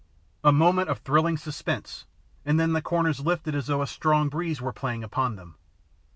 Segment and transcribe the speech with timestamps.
[0.43, 2.05] A moment of thrilling suspense
[2.43, 5.57] and then the corners lifted as though a strong breeze were playing upon them.